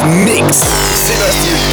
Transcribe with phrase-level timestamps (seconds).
[0.00, 0.64] Mix.
[0.94, 1.71] Sébastien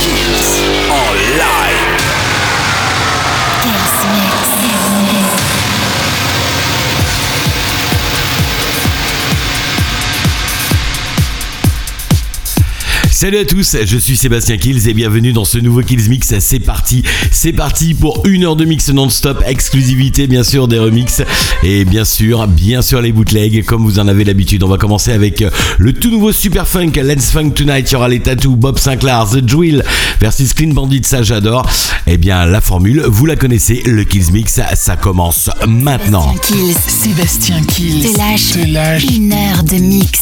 [13.21, 16.39] Salut à tous, je suis Sébastien Kills et bienvenue dans ce nouveau Kills Mix.
[16.39, 21.21] C'est parti, c'est parti pour une heure de mix non-stop, exclusivité bien sûr des remixes
[21.61, 24.63] et bien sûr, bien sûr les bootlegs comme vous en avez l'habitude.
[24.63, 27.91] On va commencer avec euh, le tout nouveau Super Funk, Lens Funk Tonight.
[27.91, 29.83] Il y aura les tattoos Bob Sinclair, The Drill
[30.21, 31.69] versus Clean Bandit, ça j'adore.
[32.07, 36.33] Eh bien, la formule, vous la connaissez, le Kills Mix, ça commence maintenant.
[36.47, 40.21] Kills, Sébastien Kills, te lâche, lâche, une heure de mix.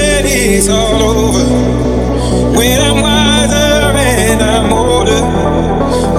[0.43, 1.45] it's all over.
[2.57, 5.21] When I'm wiser and I'm older,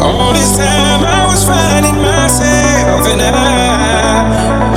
[0.01, 4.72] all this time I was finding myself and I.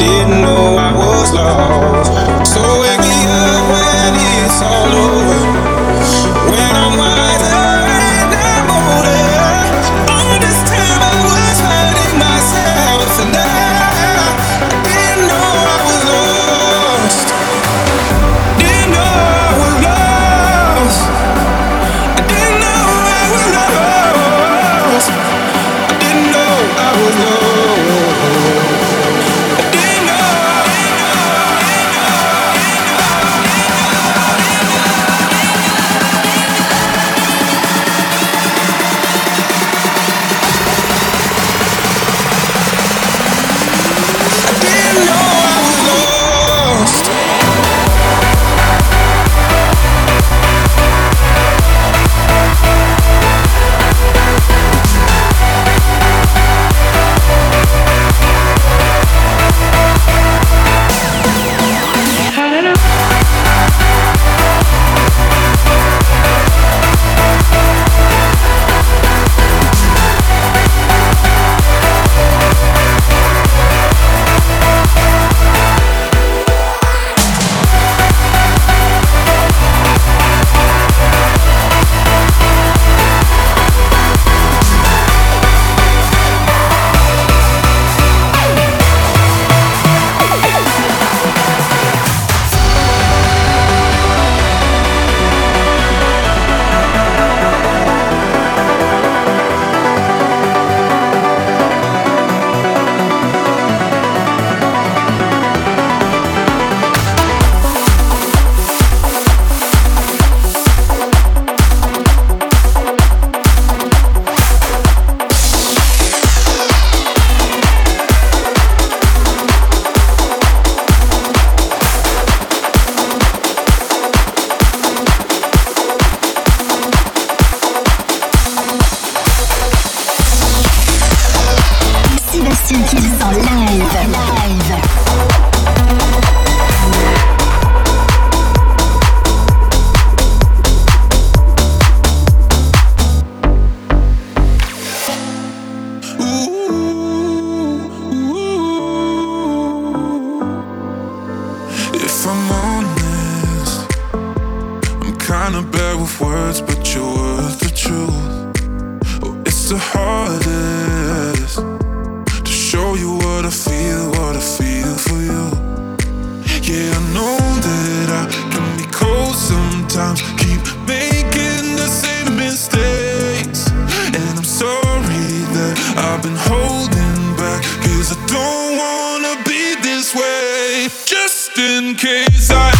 [169.96, 173.72] times keep making the same mistakes.
[174.12, 180.90] And I'm sorry that I've been holding back, cause I don't wanna be this way.
[181.06, 182.75] Just in case I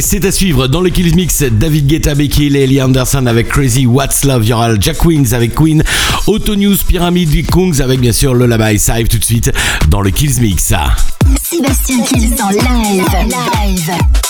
[0.00, 3.84] Et c'est à suivre dans le Kills Mix David Guetta, Becky et Anderson avec Crazy
[3.84, 4.44] What's Love.
[4.44, 5.84] Il y aura Jack Wings avec Queen,
[6.26, 9.52] Auto News, Pyramid, Kungs avec bien sûr le Laba tout de suite
[9.90, 10.72] dans le Kills Mix.
[11.42, 14.29] Sébastien Kills en live.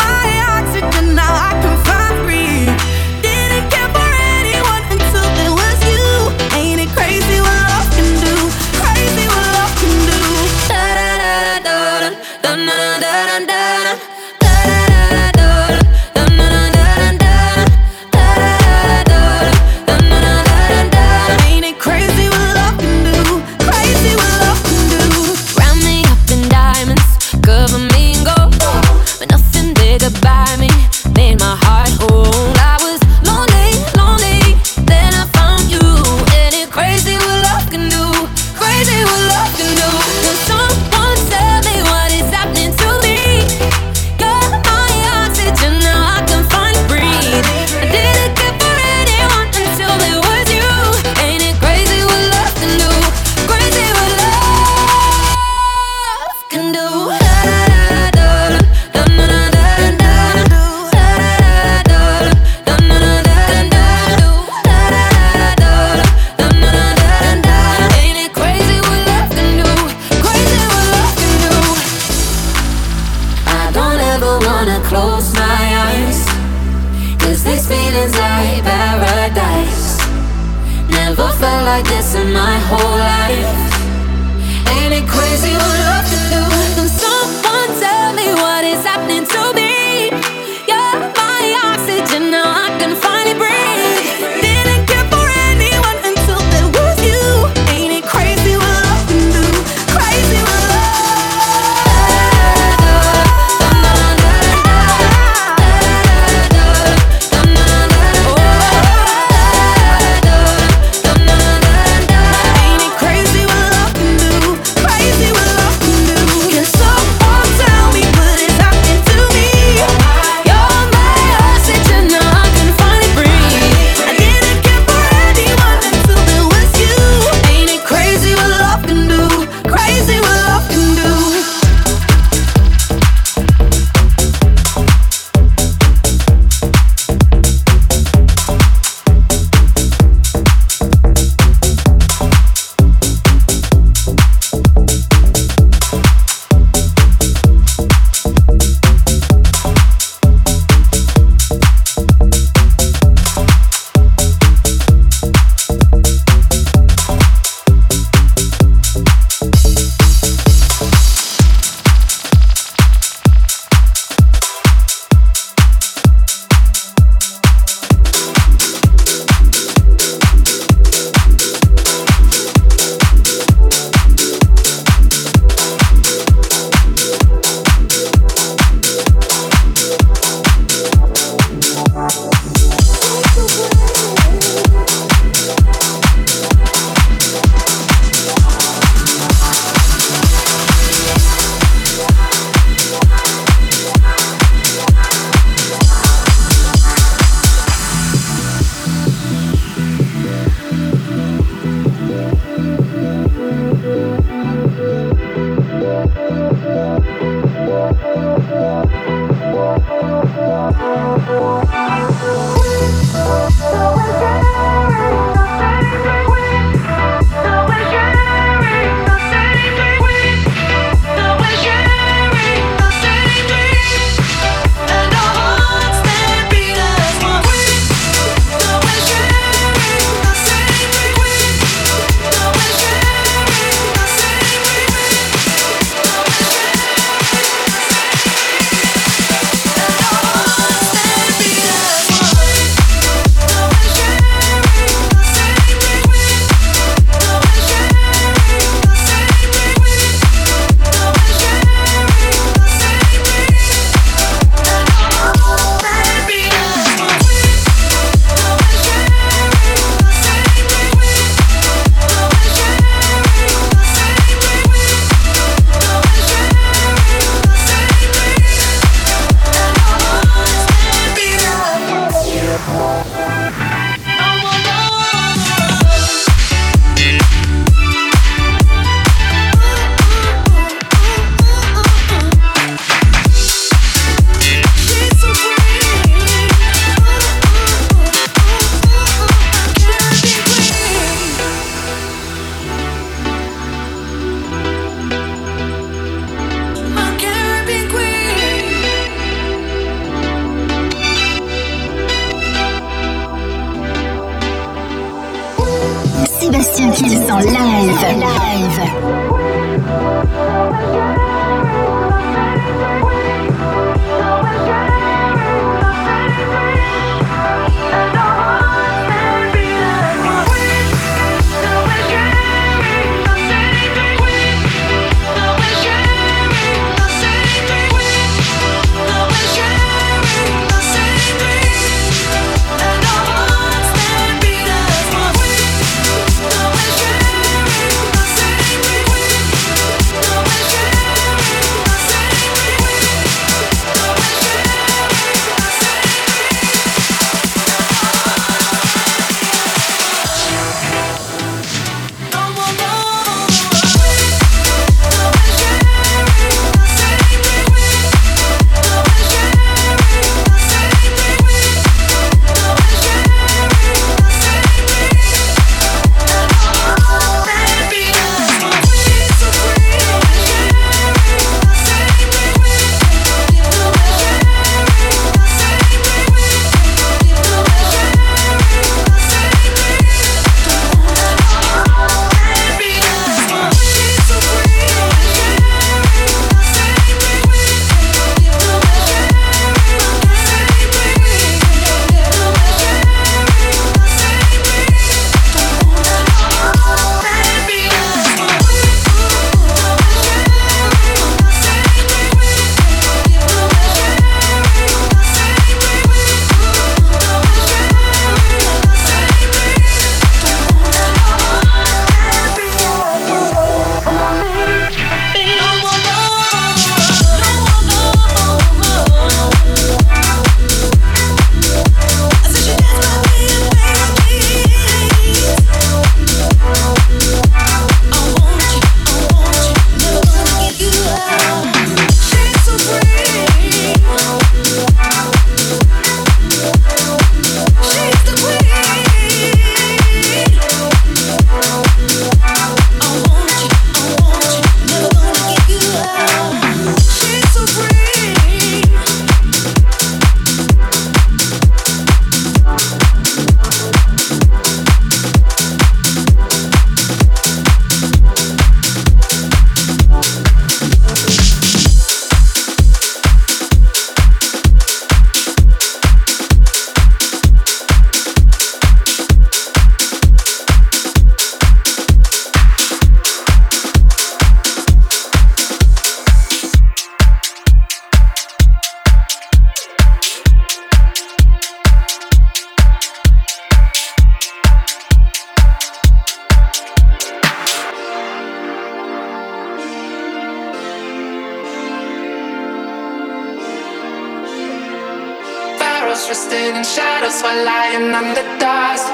[496.51, 499.07] twisted in shadows while lying on the dust.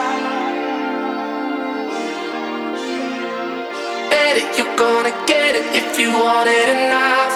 [4.09, 7.33] Bet it, you're gonna get it if you want it enough.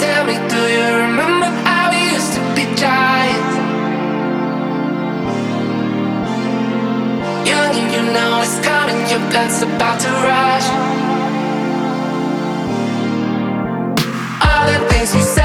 [0.00, 3.56] Tell me, do you remember how we used to be giants?
[7.48, 10.66] Young and you know it's coming, your blood's about to rush.
[14.46, 15.43] All the things you said.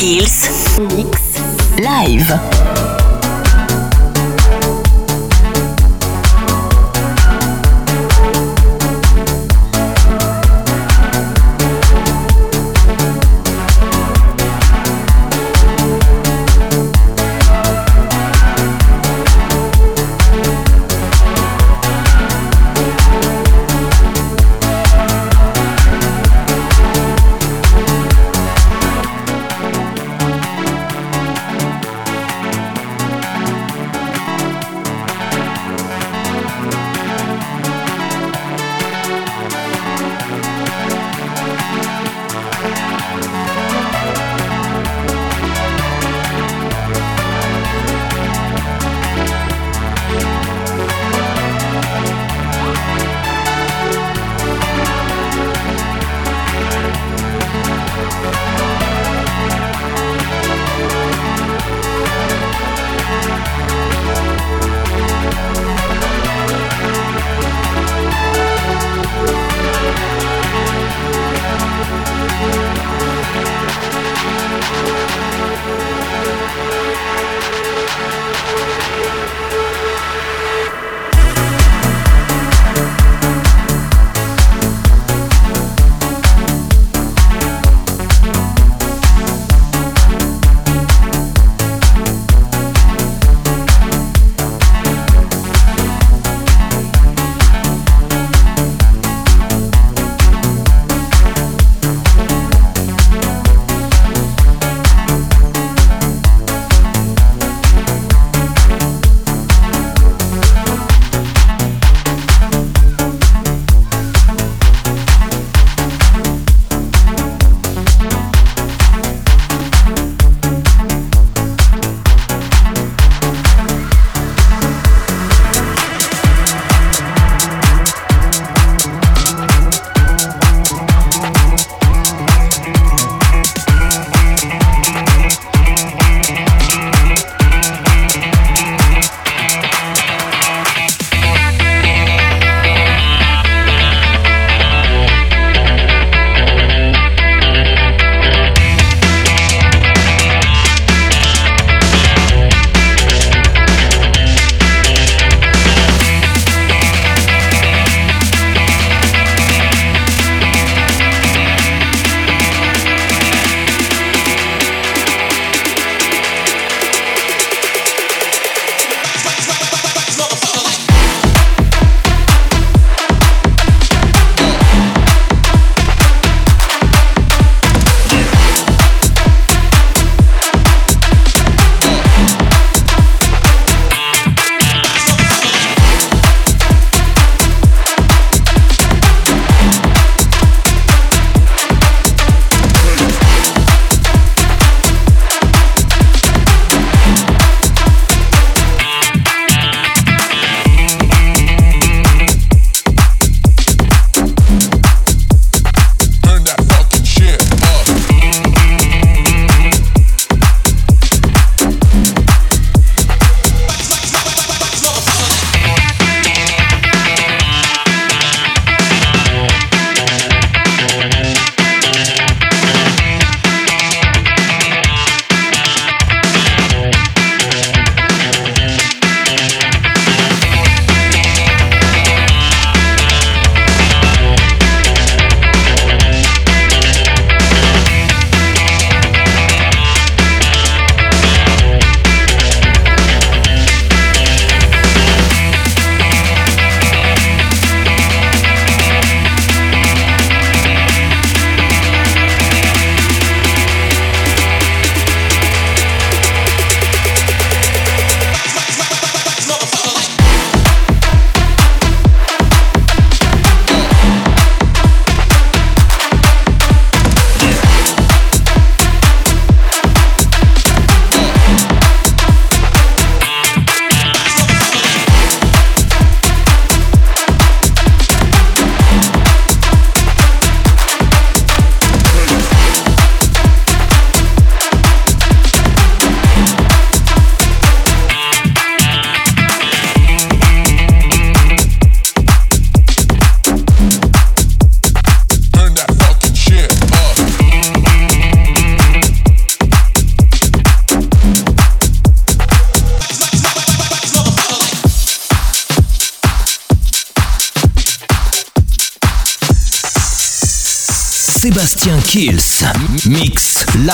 [0.00, 0.39] Kills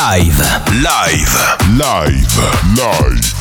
[0.06, 0.38] live.
[0.84, 1.34] Live.
[1.76, 2.38] Live.
[2.76, 3.35] Live.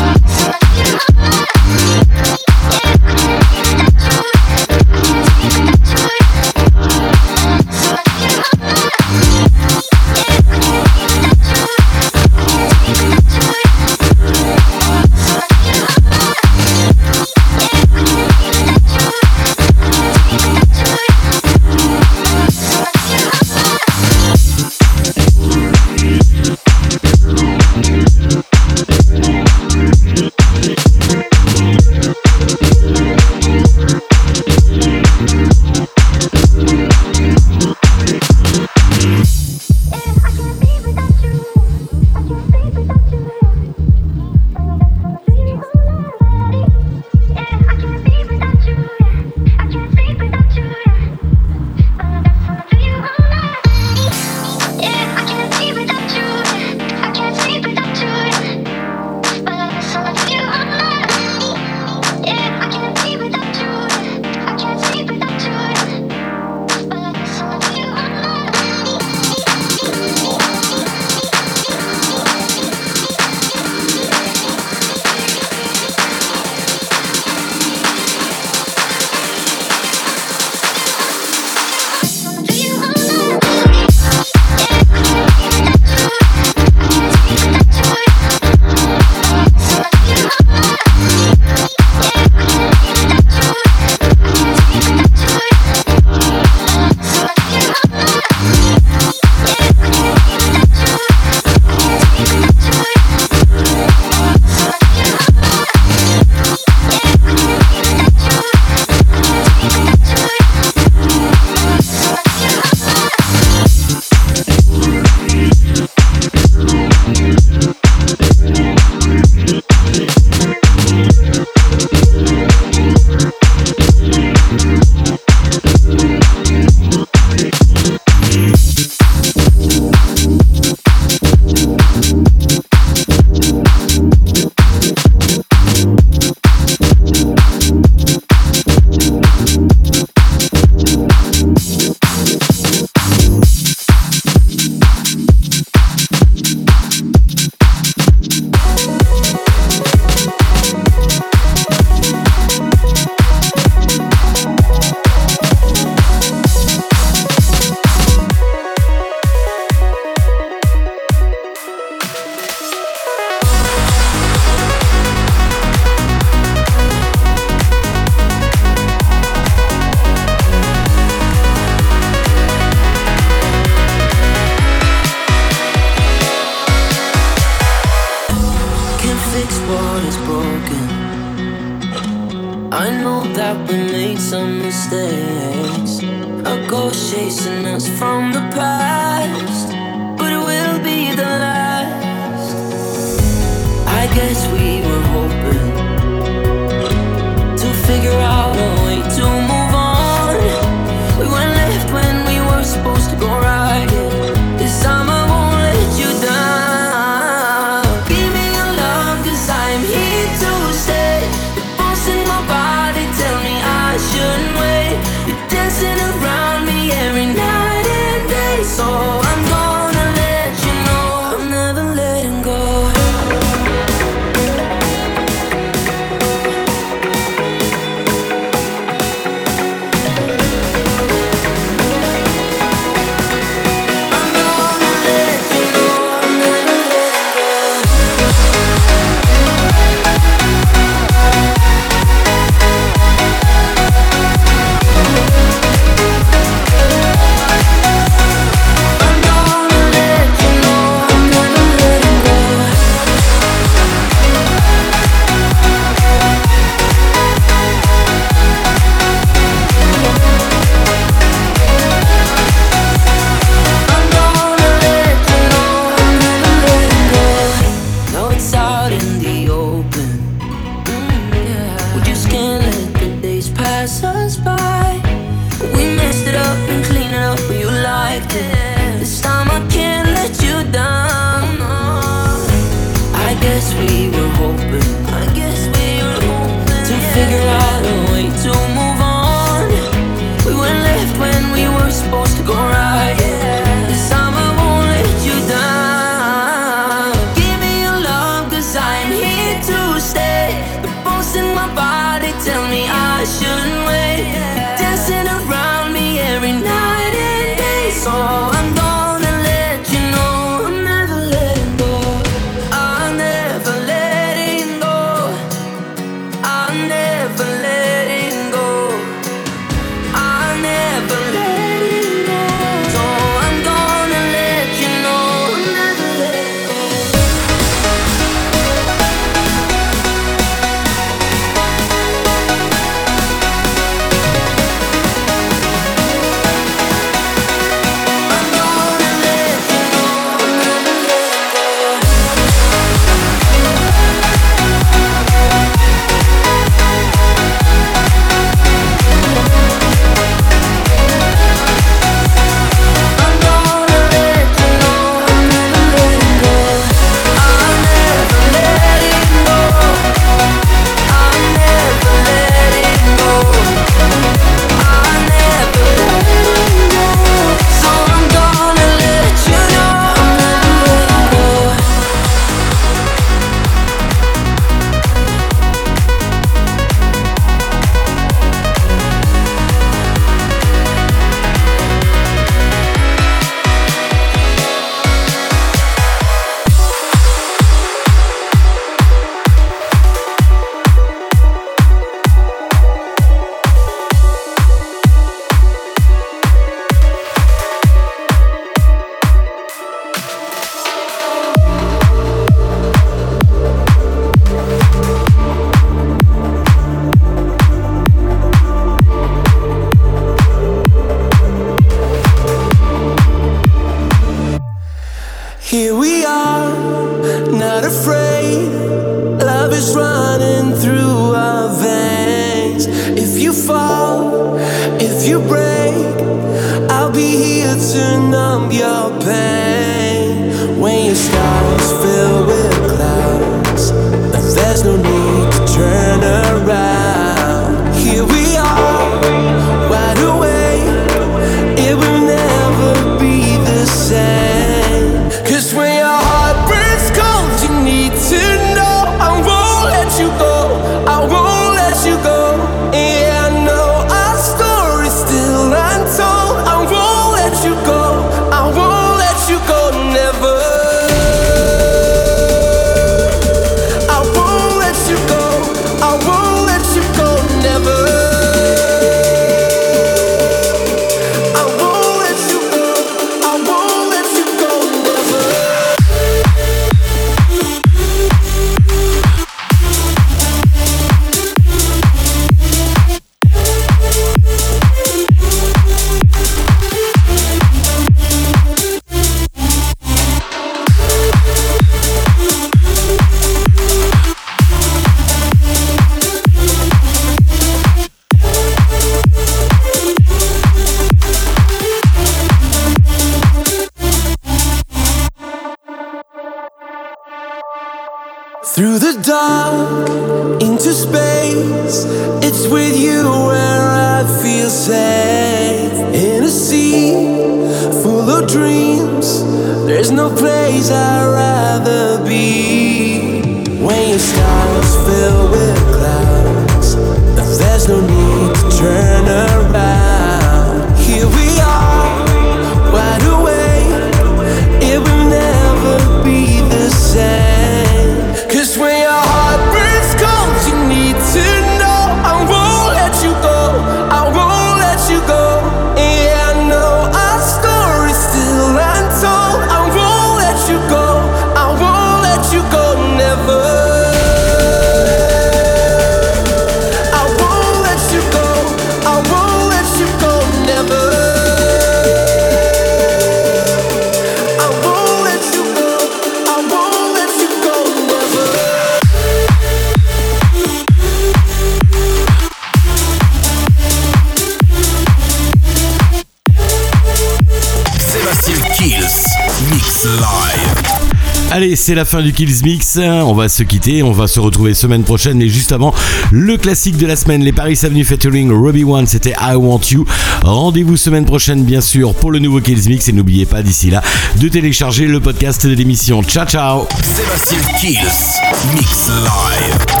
[581.81, 582.99] C'est la fin du Kills Mix.
[583.01, 584.03] On va se quitter.
[584.03, 585.37] On va se retrouver semaine prochaine.
[585.37, 585.95] Mais juste avant,
[586.31, 590.05] le classique de la semaine, les Paris Avenue featuring Robbie One, c'était I Want You.
[590.43, 593.09] Rendez-vous semaine prochaine, bien sûr, pour le nouveau Kills Mix.
[593.09, 594.03] Et n'oubliez pas d'ici là
[594.39, 596.21] de télécharger le podcast de l'émission.
[596.21, 596.87] Ciao, ciao.
[597.01, 600.00] Sébastien Kills Mix Live.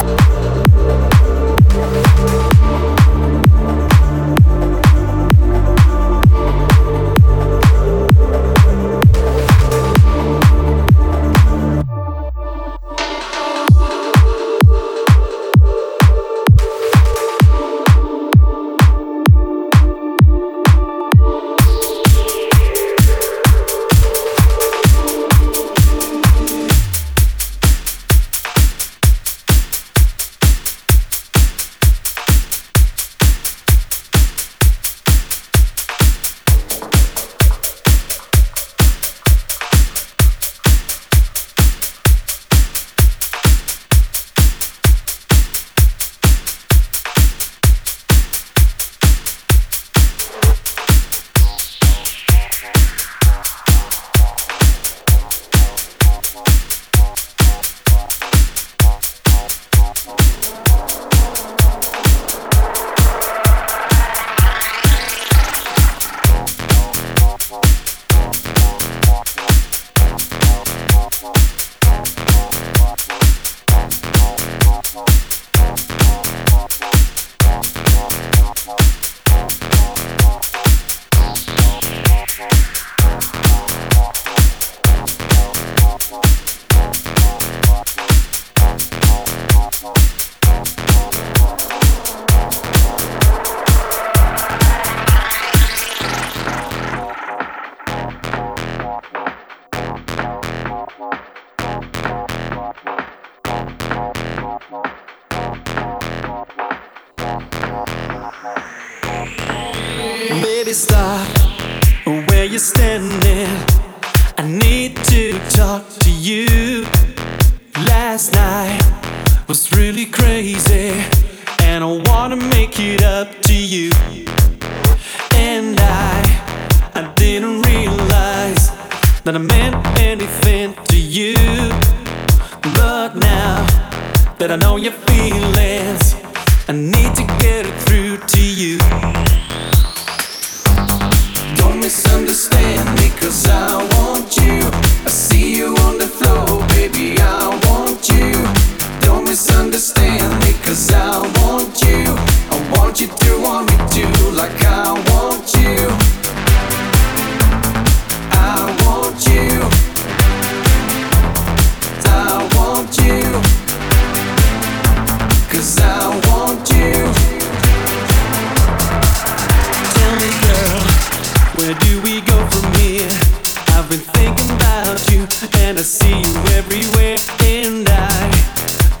[174.39, 175.27] about you
[175.61, 178.31] and I see you everywhere and I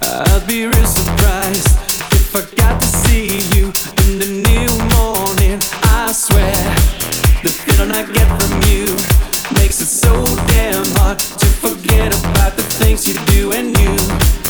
[0.03, 1.67] I'd be real surprised
[2.11, 3.67] if I got to see you
[4.03, 5.59] in the new morning.
[5.83, 6.51] I swear
[7.43, 8.85] the feeling I get from you
[9.59, 10.11] makes it so
[10.47, 14.40] damn hard to forget about the things you do and you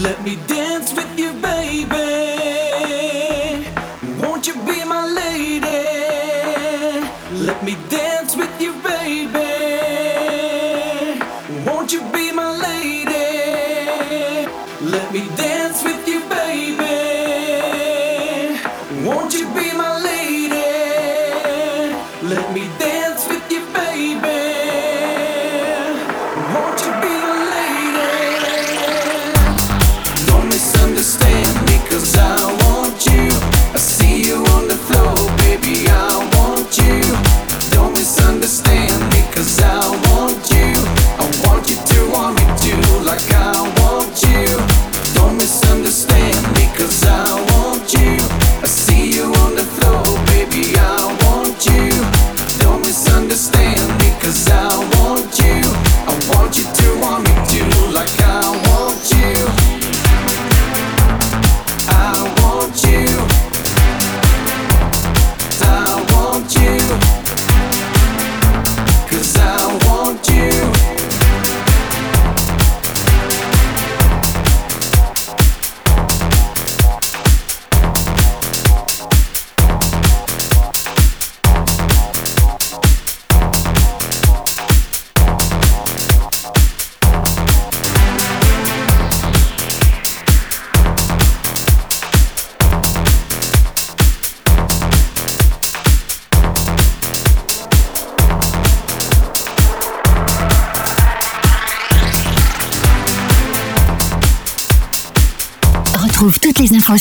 [0.00, 2.09] Let me dance with you, baby.